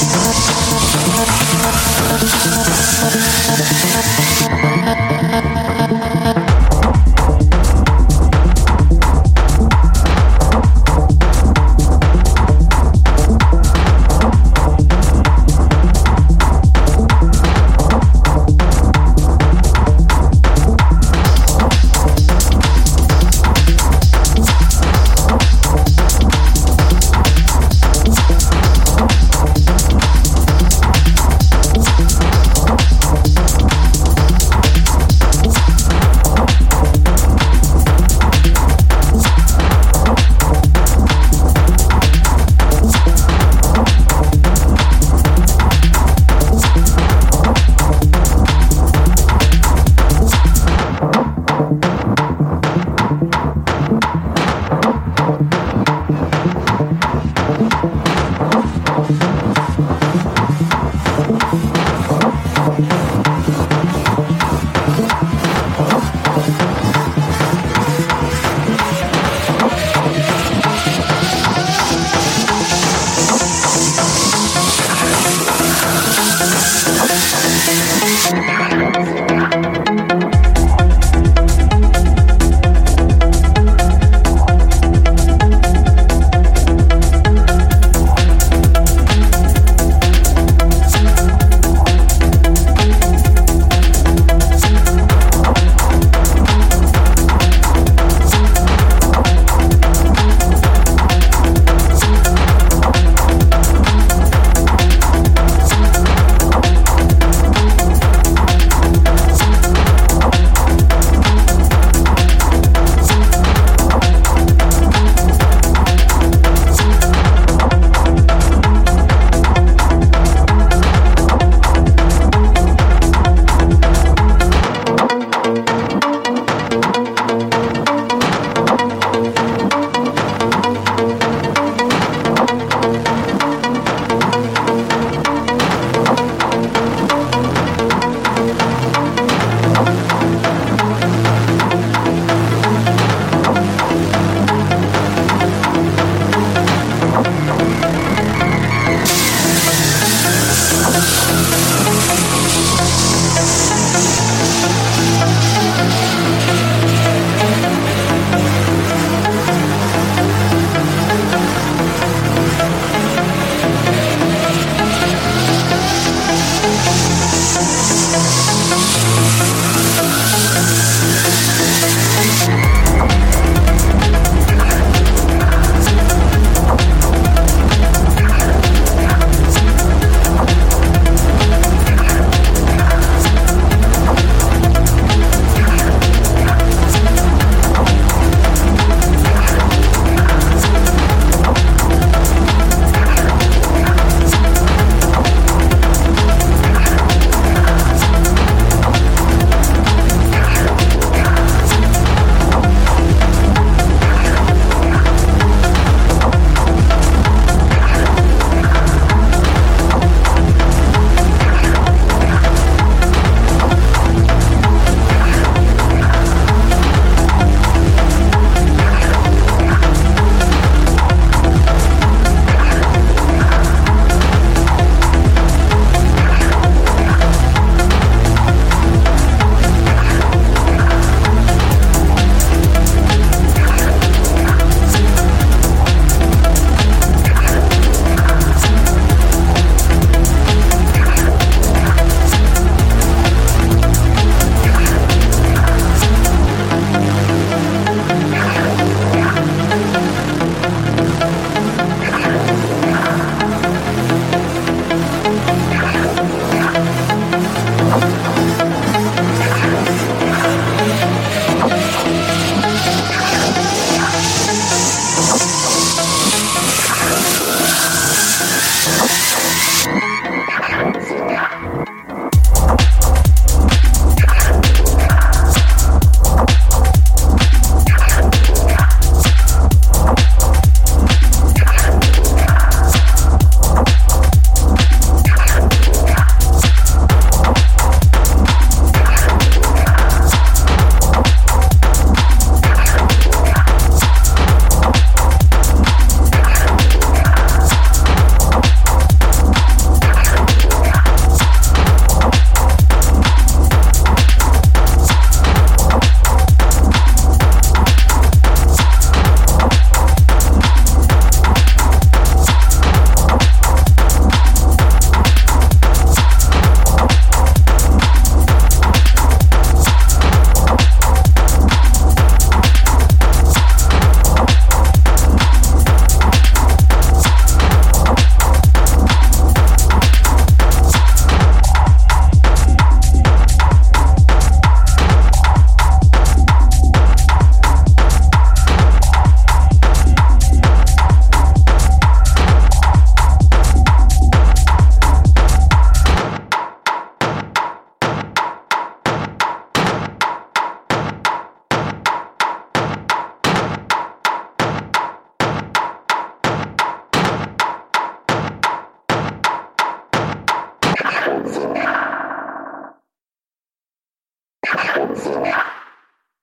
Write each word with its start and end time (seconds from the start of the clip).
But 0.00 0.47